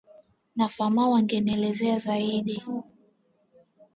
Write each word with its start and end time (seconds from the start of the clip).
na 0.55 0.67
Famau 0.69 1.15
angenielezea 1.15 1.99
zaidi 1.99 2.63